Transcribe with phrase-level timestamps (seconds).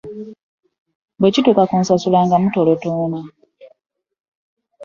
[1.19, 3.19] Bwe kituuka ku nsasula nga mutolotooma.